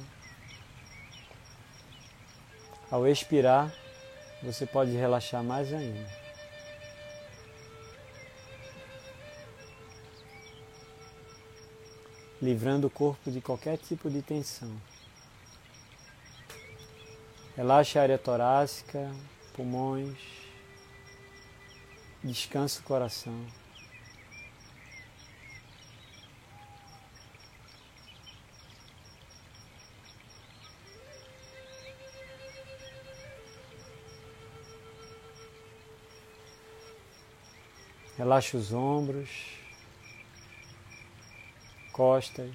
[2.92, 3.74] Ao expirar,
[4.44, 6.10] você pode relaxar mais ainda.
[12.42, 14.76] Livrando o corpo de qualquer tipo de tensão.
[17.56, 19.10] Relaxe a área torácica,
[19.54, 20.18] pulmões,
[22.22, 23.61] descansa o coração.
[38.22, 39.30] Relaxa os ombros,
[41.92, 42.52] costas.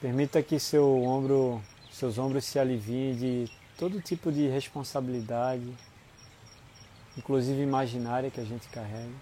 [0.00, 5.70] Permita que seu ombro, seus ombros se aliviem de todo tipo de responsabilidade,
[7.18, 9.12] inclusive imaginária que a gente carrega,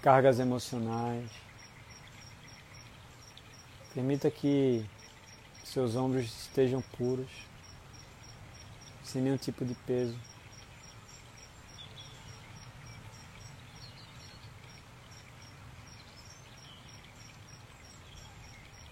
[0.00, 1.28] cargas emocionais.
[3.92, 4.88] Permita que
[5.70, 7.30] seus ombros estejam puros,
[9.04, 10.18] sem nenhum tipo de peso.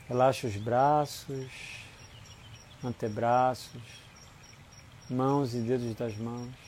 [0.07, 1.51] Relaxa os braços,
[2.83, 3.83] antebraços,
[5.11, 6.68] mãos e dedos das mãos.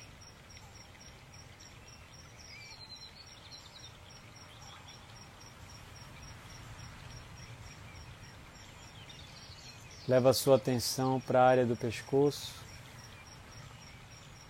[10.08, 12.52] Leva a sua atenção para a área do pescoço.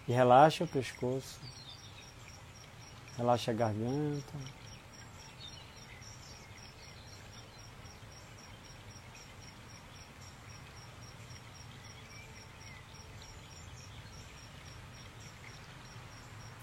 [0.08, 1.38] E relaxa o pescoço,
[3.16, 4.32] relaxa a garganta.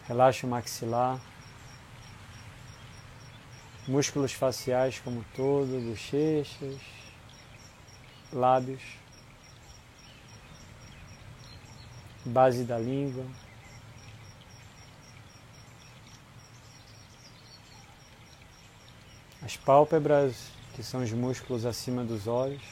[0.08, 1.20] Relaxa o maxilar,
[3.88, 6.80] músculos faciais como todo, bochechas,
[8.32, 8.82] lábios,
[12.26, 13.26] base da língua.
[19.42, 22.64] As pálpebras, que são os músculos acima dos olhos,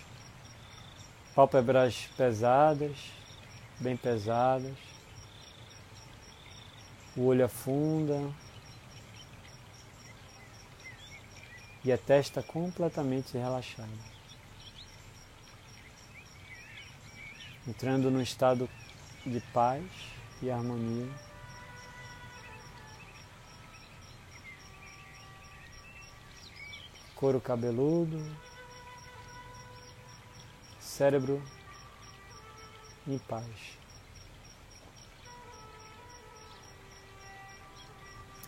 [1.33, 3.11] pálpebras pesadas,
[3.79, 4.77] bem pesadas,
[7.15, 8.29] o olho afunda
[11.83, 14.14] e a testa completamente relaxada.
[17.67, 18.69] Entrando num estado
[19.25, 19.83] de paz
[20.41, 21.11] e harmonia.
[27.15, 28.19] Couro cabeludo,
[30.79, 31.41] cérebro
[33.07, 33.77] em paz.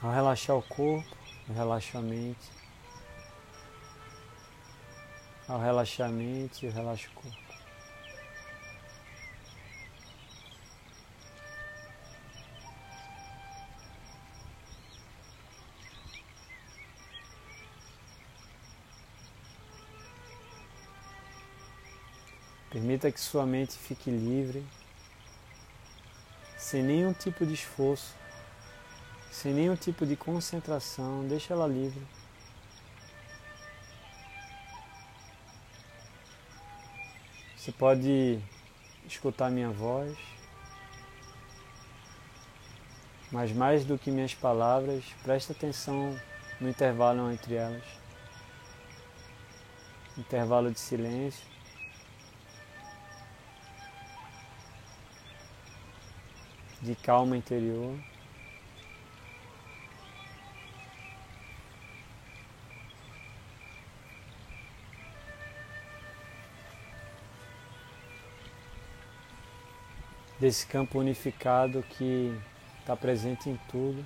[0.02, 2.52] Ao relaxar o corpo, relaxa a mente.
[5.48, 7.47] Ao relaxar a mente, relaxa o corpo.
[22.70, 24.66] Permita que sua mente fique livre,
[26.58, 28.14] sem nenhum tipo de esforço,
[29.32, 32.06] sem nenhum tipo de concentração, deixa ela livre.
[37.56, 38.40] Você pode
[39.06, 40.18] escutar minha voz,
[43.32, 46.20] mas mais do que minhas palavras, preste atenção
[46.60, 47.98] no intervalo entre elas
[50.18, 51.57] intervalo de silêncio.
[56.88, 58.00] De calma interior.
[70.40, 72.34] Desse campo unificado que
[72.80, 74.06] está presente em tudo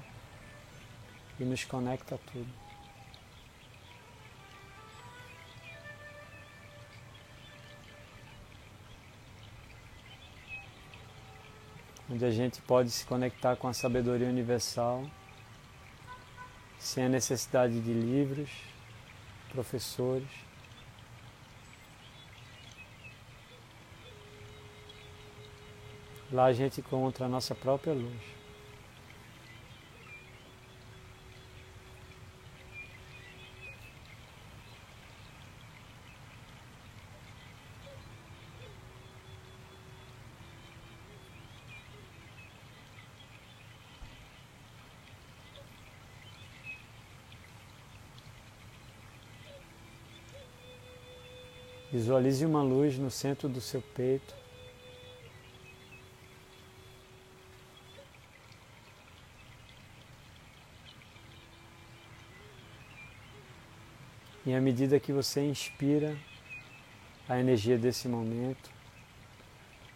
[1.40, 2.71] e nos conecta a tudo.
[12.12, 15.06] Onde a gente pode se conectar com a sabedoria universal
[16.78, 18.50] sem a necessidade de livros,
[19.50, 20.28] professores.
[26.30, 28.41] Lá a gente encontra a nossa própria luz.
[51.92, 54.34] Visualize uma luz no centro do seu peito.
[64.46, 66.18] E à medida que você inspira
[67.28, 68.72] a energia desse momento,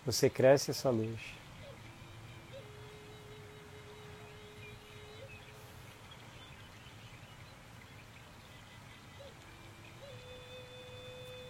[0.05, 1.19] você cresce essa luz.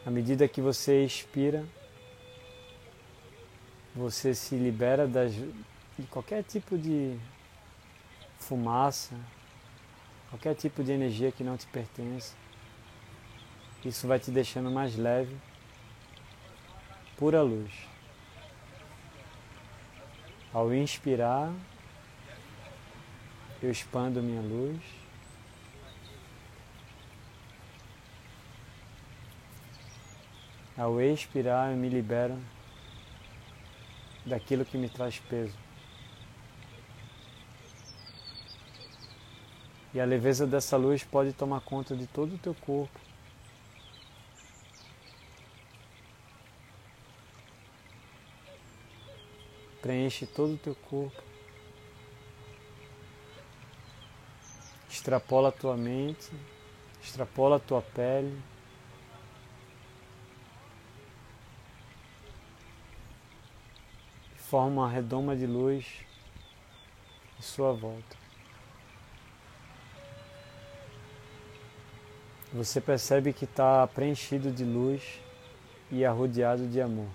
[0.06, 1.66] À medida que você expira,
[3.96, 7.18] você se libera das, de qualquer tipo de
[8.38, 9.16] fumaça,
[10.30, 12.36] qualquer tipo de energia que não te pertence.
[13.84, 15.36] Isso vai te deixando mais leve,
[17.18, 17.72] pura luz.
[20.54, 21.52] Ao inspirar,
[23.60, 25.05] eu expando minha luz.
[30.78, 32.38] Ao expirar, eu me libero
[34.26, 35.58] daquilo que me traz peso.
[39.94, 43.00] E a leveza dessa luz pode tomar conta de todo o teu corpo.
[49.82, 51.24] Preenche todo o teu corpo.
[54.90, 56.30] Extrapola a tua mente,
[57.02, 58.38] extrapola a tua pele.
[64.56, 65.86] Forma uma redoma de luz
[67.38, 68.16] em sua volta.
[72.54, 75.20] Você percebe que está preenchido de luz
[75.92, 77.10] e arrodeado de amor.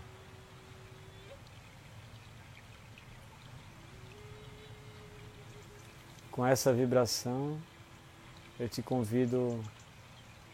[6.31, 7.59] Com essa vibração,
[8.59, 9.65] eu te convido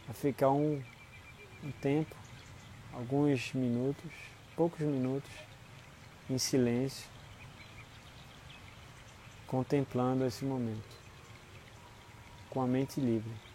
[0.08, 0.80] a ficar um,
[1.64, 2.14] um tempo,
[2.92, 4.12] alguns minutos,
[4.54, 5.32] poucos minutos,
[6.28, 7.08] em silêncio,
[9.46, 10.96] contemplando esse momento,
[12.50, 13.45] com a mente livre.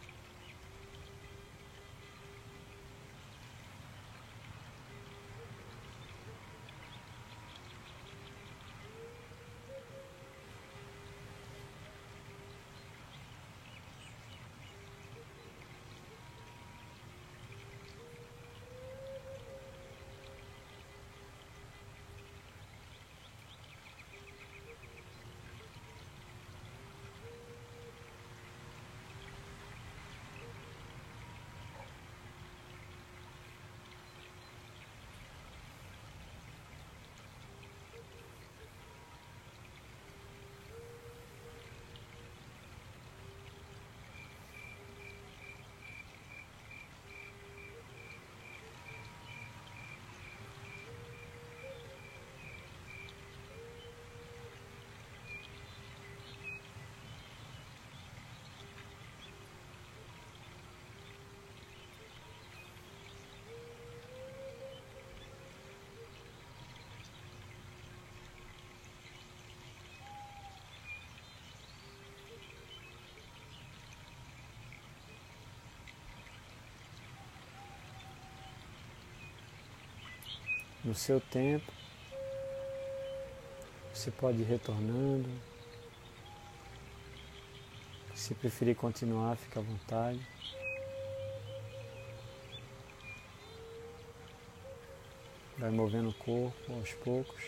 [80.83, 81.71] No seu tempo.
[83.93, 85.29] Você pode ir retornando.
[88.15, 90.19] Se preferir continuar, fica à vontade.
[95.57, 97.43] Vai movendo o corpo aos poucos.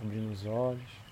[0.00, 1.09] Abrindo os olhos.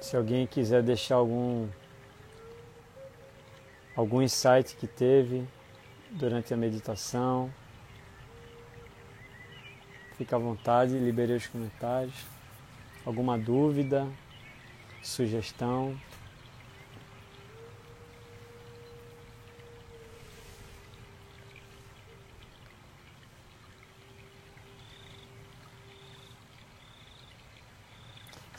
[0.00, 1.68] Se alguém quiser deixar algum
[3.96, 5.44] algum insight que teve
[6.10, 7.52] durante a meditação,
[10.16, 12.14] fica à vontade, liberei os comentários.
[13.04, 14.06] Alguma dúvida,
[15.02, 15.98] sugestão,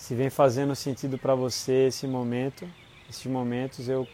[0.09, 2.67] se vem fazendo sentido para você esse momento,
[3.07, 4.07] esses momentos, eu,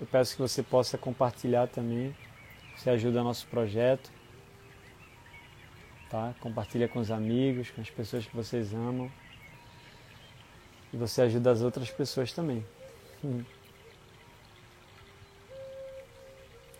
[0.00, 2.16] eu peço que você possa compartilhar também.
[2.74, 4.10] Você ajuda nosso projeto.
[6.08, 6.34] Tá?
[6.40, 9.12] Compartilha com os amigos, com as pessoas que vocês amam.
[10.94, 12.64] E você ajuda as outras pessoas também.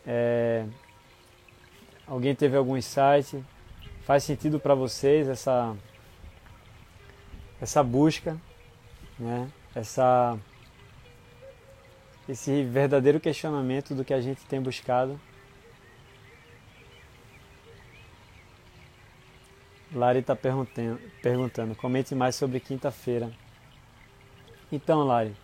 [0.05, 0.66] É,
[2.09, 3.41] alguém teve algum insight?
[4.05, 5.76] Faz sentido para vocês essa
[7.63, 8.37] essa busca,
[9.17, 9.49] né?
[9.73, 10.37] Essa
[12.29, 15.19] esse verdadeiro questionamento do que a gente tem buscado.
[19.95, 23.31] Lari está perguntando, perguntando, comente mais sobre quinta-feira.
[24.73, 25.37] Então, Lari,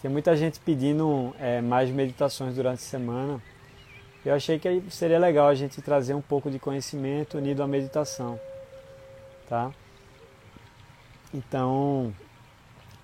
[0.00, 3.42] tem muita gente pedindo é, mais meditações durante a semana.
[4.24, 8.38] Eu achei que seria legal a gente trazer um pouco de conhecimento unido à meditação,
[9.48, 9.72] tá?
[11.32, 12.14] Então,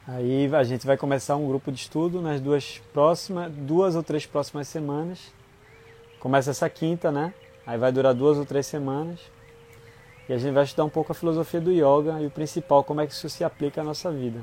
[0.06, 4.24] aí a gente vai começar um grupo de estudo nas duas próximas, duas ou três
[4.24, 5.32] próximas semanas.
[6.20, 7.34] Começa essa quinta, né?
[7.66, 9.20] Aí vai durar duas ou três semanas.
[10.26, 13.02] E a gente vai estudar um pouco a filosofia do yoga e o principal, como
[13.02, 14.40] é que isso se aplica à nossa vida.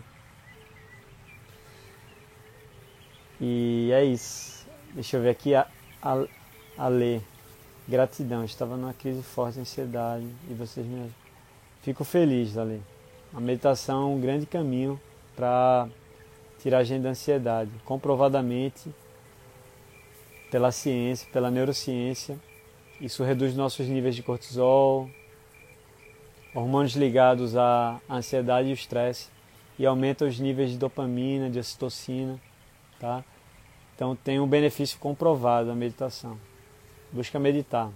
[3.40, 4.68] E é isso.
[4.94, 5.68] Deixa eu ver aqui a,
[6.04, 6.24] a,
[6.78, 7.24] a ler.
[7.88, 11.16] Gratidão, estava numa crise forte de ansiedade e vocês me ajudam.
[11.82, 12.84] Fico feliz, Ale.
[13.34, 15.00] A meditação é um grande caminho
[15.36, 15.88] para
[16.60, 17.72] tirar a gente da ansiedade.
[17.86, 18.94] Comprovadamente,
[20.52, 22.38] pela ciência, pela neurociência,
[23.00, 25.10] isso reduz nossos níveis de cortisol,
[26.54, 29.30] hormônios ligados à ansiedade e o estresse,
[29.80, 32.40] e aumenta os níveis de dopamina, de ocitocina,
[33.00, 33.24] tá?
[33.96, 36.38] Então tem um benefício comprovado a meditação.
[37.12, 37.90] Busca meditar.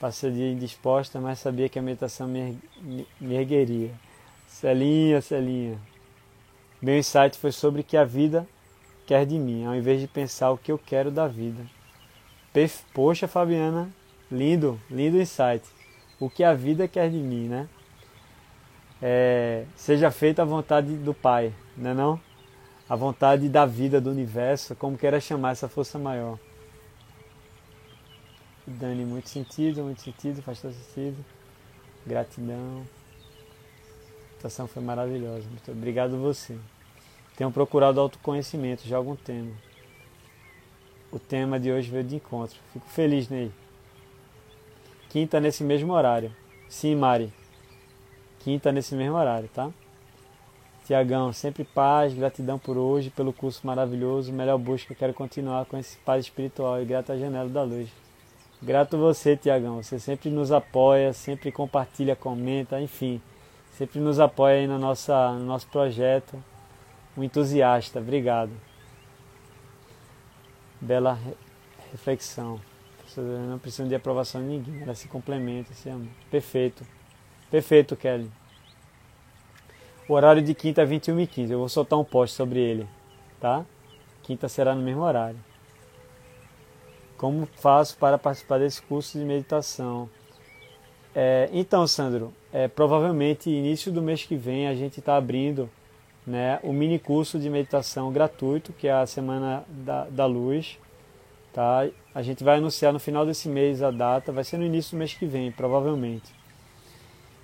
[0.00, 3.90] Passei dia indisposta, mas sabia que a meditação me, me, me ergueria.
[4.46, 5.78] Celinha, Celinha.
[6.80, 8.46] Meu insight foi sobre o que a vida
[9.06, 11.64] quer de mim, ao invés de pensar o que eu quero da vida.
[12.92, 13.88] Poxa, Fabiana,
[14.30, 15.64] lindo, lindo insight.
[16.18, 17.68] O que a vida quer de mim, né?
[19.00, 22.28] É, seja feita a vontade do Pai, não é não?
[22.88, 26.38] a vontade da vida, do universo, como queira chamar essa força maior.
[28.70, 31.24] Dani, muito sentido, muito sentido, faz todo sentido.
[32.06, 32.82] Gratidão.
[32.82, 35.48] A situação foi maravilhosa.
[35.48, 36.58] Muito obrigado a você.
[37.36, 39.54] Tenho procurado autoconhecimento já há algum tempo.
[41.10, 42.58] O tema de hoje veio de encontro.
[42.72, 43.50] Fico feliz, Ney.
[45.08, 46.30] Quinta nesse mesmo horário.
[46.68, 47.32] Sim, Mari.
[48.40, 49.70] Quinta nesse mesmo horário, tá?
[50.84, 55.98] Tiagão, sempre paz, gratidão por hoje, pelo curso maravilhoso, melhor busca, quero continuar com esse
[55.98, 57.90] paz espiritual e grata janela da luz.
[58.60, 63.22] Grato você, Tiagão, você sempre nos apoia, sempre compartilha, comenta, enfim,
[63.70, 66.42] sempre nos apoia aí no, nossa, no nosso projeto.
[67.16, 68.50] Um entusiasta, obrigado.
[70.80, 71.18] Bela
[71.92, 72.60] reflexão.
[73.16, 76.06] Não precisa de aprovação de ninguém, ela se complementa, se ama.
[76.30, 76.84] Perfeito.
[77.50, 78.30] Perfeito, Kelly.
[80.08, 81.52] O horário de quinta é 21 e 15.
[81.52, 82.88] Eu vou soltar um post sobre ele,
[83.40, 83.64] tá?
[84.22, 85.38] Quinta será no mesmo horário.
[87.18, 90.08] Como faço para participar desse curso de meditação?
[91.12, 95.68] É, então, Sandro, é, provavelmente início do mês que vem a gente está abrindo
[96.24, 100.78] né, o mini curso de meditação gratuito, que é a Semana da, da Luz.
[101.52, 101.88] Tá?
[102.14, 104.98] A gente vai anunciar no final desse mês a data, vai ser no início do
[104.98, 106.32] mês que vem, provavelmente.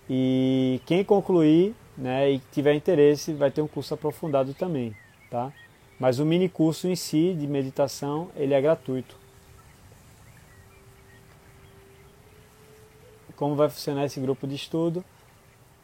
[0.08, 4.94] E quem concluir né, e tiver interesse, vai ter um curso aprofundado também,
[5.28, 5.52] tá?
[5.98, 9.23] Mas o mini curso em si de meditação, ele é gratuito.
[13.36, 15.04] Como vai funcionar esse grupo de estudo?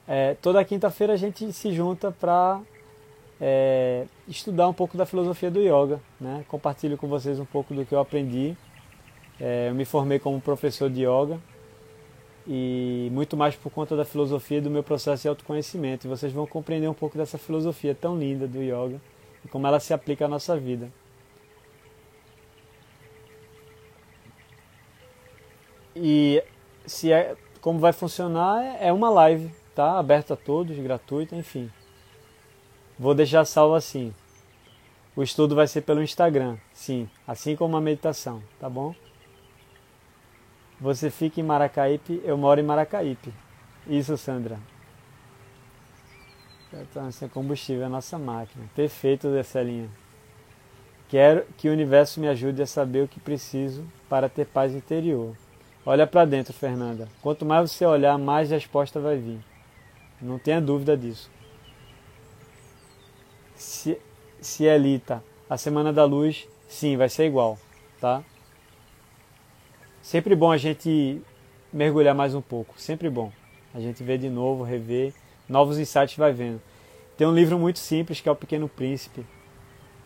[0.06, 2.60] É, toda quinta-feira a gente se junta para
[3.40, 6.44] é, estudar um pouco da filosofia do yoga, né?
[6.48, 8.56] Compartilho com vocês um pouco do que eu aprendi.
[9.40, 11.40] É, eu me formei como professor de yoga
[12.46, 16.06] e muito mais por conta da filosofia do meu processo de autoconhecimento.
[16.06, 19.00] E vocês vão compreender um pouco dessa filosofia tão linda do yoga
[19.44, 20.90] e como ela se aplica à nossa vida.
[25.94, 26.42] E
[26.86, 29.98] se é, como vai funcionar é uma live, tá?
[29.98, 31.70] Aberta a todos, gratuita, enfim.
[32.98, 34.14] Vou deixar salvo assim.
[35.16, 38.94] O estudo vai ser pelo Instagram, sim, assim como a meditação, tá bom?
[40.80, 43.32] Você fica em Maracaípe, eu moro em Maracaípe.
[43.86, 44.58] Isso, Sandra.
[46.72, 48.64] Então, sem combustível é a nossa máquina.
[48.74, 49.90] Perfeito, Decelinha.
[51.08, 55.34] Quero que o universo me ajude a saber o que preciso para ter paz interior.
[55.84, 57.08] Olha para dentro, Fernanda.
[57.22, 59.40] Quanto mais você olhar, mais resposta vai vir.
[60.20, 61.30] Não tenha dúvida disso.
[63.54, 63.98] Se,
[64.40, 67.58] se é Lita, a Semana da Luz, sim, vai ser igual,
[68.00, 68.22] tá?
[70.02, 71.22] Sempre bom a gente
[71.72, 73.32] mergulhar mais um pouco, sempre bom.
[73.74, 75.14] A gente vê de novo, rever,
[75.48, 76.60] novos insights vai vendo.
[77.16, 79.24] Tem um livro muito simples que é O Pequeno Príncipe.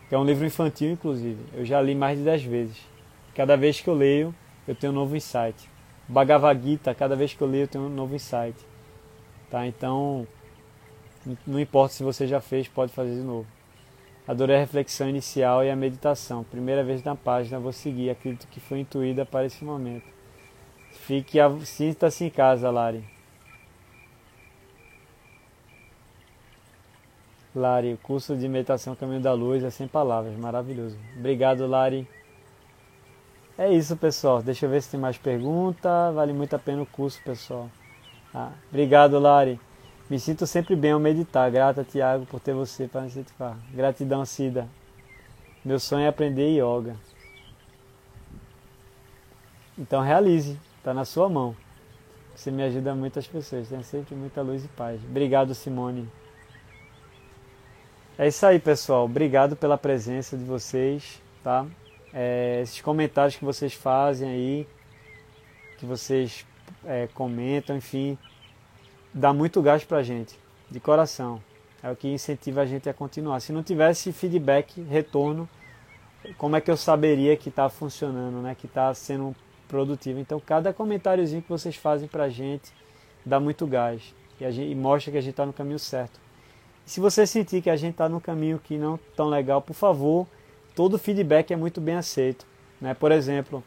[0.07, 1.39] que é um livro infantil, inclusive.
[1.53, 2.77] Eu já li mais de 10 vezes.
[3.33, 4.35] Cada vez que eu leio,
[4.67, 5.69] eu tenho um novo insight.
[6.07, 8.55] Bhagavad Gita, cada vez que eu leio, eu tenho um novo insight.
[9.49, 9.65] Tá?
[9.65, 10.27] Então,
[11.45, 13.47] não importa se você já fez, pode fazer de novo.
[14.27, 16.43] Adorei a reflexão inicial e a meditação.
[16.43, 18.09] Primeira vez na página, vou seguir.
[18.09, 20.05] Acredito que foi intuída para esse momento.
[20.91, 23.03] Fique, sinta-se em casa, Lari.
[27.55, 30.97] Lari, o curso de meditação Caminho da Luz é sem palavras, maravilhoso.
[31.17, 32.07] Obrigado, Lari.
[33.57, 34.41] É isso, pessoal.
[34.41, 36.11] Deixa eu ver se tem mais pergunta.
[36.11, 37.69] Vale muito a pena o curso, pessoal.
[38.33, 39.59] Ah, obrigado, Lari.
[40.09, 41.49] Me sinto sempre bem ao meditar.
[41.49, 43.57] Grata, Tiago, por ter você para me incentivar.
[43.73, 44.67] Gratidão, Cida.
[45.63, 46.97] Meu sonho é aprender yoga.
[49.77, 51.55] Então realize, está na sua mão.
[52.35, 53.69] Você me ajuda muitas pessoas.
[53.69, 55.01] Tenha sempre muita luz e paz.
[55.03, 56.09] Obrigado, Simone.
[58.17, 59.05] É isso aí, pessoal.
[59.05, 61.65] Obrigado pela presença de vocês, tá?
[62.17, 64.67] É, esses comentários que vocês fazem aí,
[65.77, 66.45] que vocês
[66.85, 68.17] é, comentam, enfim,
[69.13, 70.39] dá muito gás para a gente,
[70.71, 71.43] de coração.
[71.83, 73.41] É o que incentiva a gente a continuar.
[73.41, 75.47] Se não tivesse feedback, retorno,
[76.37, 78.55] como é que eu saberia que está funcionando, né?
[78.55, 79.35] que está sendo
[79.67, 80.17] produtivo?
[80.17, 82.71] Então, cada comentáriozinho que vocês fazem para a gente
[83.25, 86.17] dá muito gás e, gente, e mostra que a gente está no caminho certo.
[86.85, 90.25] Se você sentir que a gente está no caminho que não tão legal, por favor,
[90.75, 92.45] todo feedback é muito bem aceito.
[92.79, 92.93] Né?
[92.93, 93.63] Por exemplo,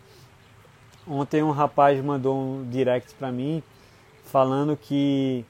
[1.06, 3.62] ontem um rapaz mandou um direct para mim
[4.24, 5.44] falando que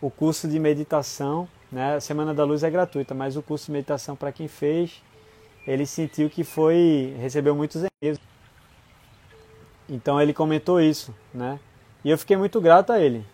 [0.00, 3.72] o curso de meditação, né, a Semana da Luz é gratuita, mas o curso de
[3.72, 5.02] meditação para quem fez,
[5.66, 8.18] ele sentiu que foi recebeu muitos e-mails.
[9.88, 11.60] Então ele comentou isso, né?
[12.04, 13.24] E eu fiquei muito grato a ele.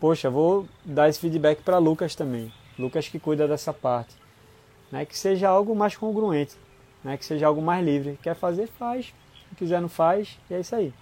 [0.00, 2.52] Poxa, vou dar esse feedback para Lucas também.
[2.78, 4.14] Lucas que cuida dessa parte,
[4.92, 5.04] né?
[5.04, 6.56] Que seja algo mais congruente,
[7.06, 7.16] né?
[7.16, 8.18] Que seja algo mais livre.
[8.20, 9.14] Quer fazer, faz.
[9.48, 10.36] Se quiser, não faz.
[10.50, 10.92] E é isso aí.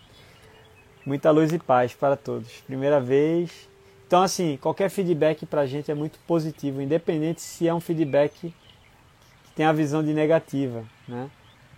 [1.05, 2.61] Muita luz e paz para todos.
[2.67, 3.69] Primeira vez.
[4.07, 8.55] Então, assim, qualquer feedback para a gente é muito positivo, independente se é um feedback
[9.45, 11.31] que tem a visão de negativa, né?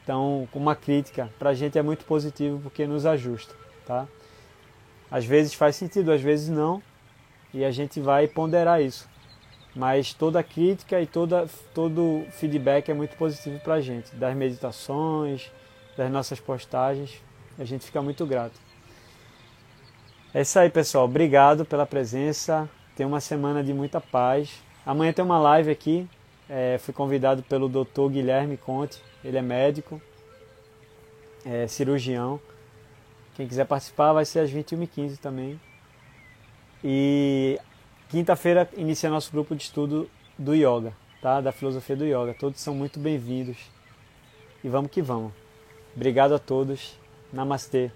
[0.02, 3.54] Então, uma crítica para a gente é muito positivo porque nos ajusta,
[3.86, 4.08] tá?
[5.08, 6.82] Às vezes faz sentido, às vezes não,
[7.54, 9.08] e a gente vai ponderar isso.
[9.76, 15.52] Mas toda crítica e toda, todo feedback é muito positivo para a gente, das meditações,
[15.94, 17.22] das nossas postagens,
[17.58, 18.58] a gente fica muito grato.
[20.32, 21.04] É isso aí, pessoal.
[21.04, 22.68] Obrigado pela presença.
[22.94, 24.62] Tenha uma semana de muita paz.
[24.84, 26.08] Amanhã tem uma live aqui.
[26.48, 28.08] É, fui convidado pelo Dr.
[28.10, 28.98] Guilherme Conte.
[29.22, 30.00] Ele é médico,
[31.44, 32.40] é cirurgião.
[33.34, 35.60] Quem quiser participar vai ser às 21h15 também.
[36.82, 37.58] E
[38.08, 41.40] quinta-feira inicia nosso grupo de estudo do yoga, tá?
[41.40, 42.34] Da filosofia do yoga.
[42.34, 43.56] Todos são muito bem-vindos.
[44.62, 45.32] E vamos que vamos.
[45.94, 46.98] Obrigado a todos.
[47.32, 47.90] Namastê.